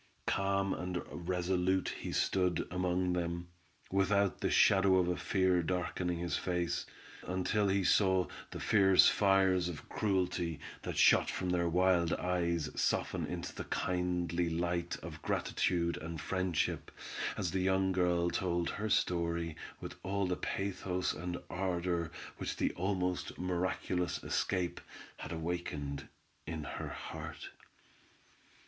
[0.25, 3.49] Calm and resolute he stood among them,
[3.91, 6.87] without the shadow of a fear darkening his face,
[7.27, 13.27] until he saw the fierce fires of cruelty that shot from their wild eyes soften
[13.27, 16.89] into the kindly light of gratitude and friendship,
[17.37, 22.71] as the young girl told her story with all the pathos and ardor which the
[22.71, 24.81] almost miraculous escape,
[25.17, 26.07] had awakened
[26.47, 27.51] in her heart.